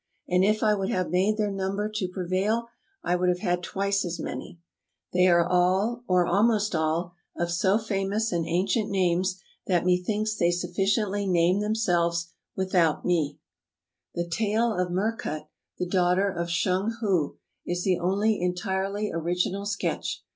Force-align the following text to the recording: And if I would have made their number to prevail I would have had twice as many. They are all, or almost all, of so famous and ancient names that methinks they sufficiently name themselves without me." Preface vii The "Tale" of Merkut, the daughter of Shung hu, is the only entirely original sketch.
And 0.27 0.43
if 0.43 0.63
I 0.63 0.73
would 0.73 0.89
have 0.89 1.11
made 1.11 1.37
their 1.37 1.51
number 1.51 1.87
to 1.87 2.07
prevail 2.07 2.69
I 3.03 3.15
would 3.15 3.29
have 3.29 3.41
had 3.41 3.61
twice 3.61 4.03
as 4.03 4.19
many. 4.19 4.57
They 5.13 5.27
are 5.27 5.45
all, 5.47 6.03
or 6.07 6.25
almost 6.25 6.73
all, 6.73 7.13
of 7.37 7.51
so 7.51 7.77
famous 7.77 8.31
and 8.31 8.47
ancient 8.47 8.89
names 8.89 9.39
that 9.67 9.85
methinks 9.85 10.35
they 10.35 10.49
sufficiently 10.49 11.27
name 11.27 11.59
themselves 11.59 12.31
without 12.55 13.05
me." 13.05 13.37
Preface 14.15 14.23
vii 14.23 14.23
The 14.23 14.35
"Tale" 14.53 14.73
of 14.75 14.89
Merkut, 14.91 15.45
the 15.77 15.85
daughter 15.87 16.31
of 16.31 16.49
Shung 16.49 16.97
hu, 16.99 17.37
is 17.67 17.83
the 17.83 17.99
only 17.99 18.41
entirely 18.41 19.11
original 19.11 19.67
sketch. 19.67 20.23